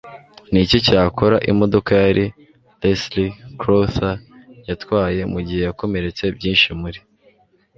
Niki 0.51 0.77
Cyakora 0.85 1.37
Imodoka 1.51 1.91
Yari 2.05 2.25
Leslie 2.81 3.31
Crowther 3.59 4.17
Yatwaye 4.69 5.21
Mugihe 5.33 5.61
Yakomeretse 5.63 6.23
Byinshi 6.37 6.67
muri 6.81 6.99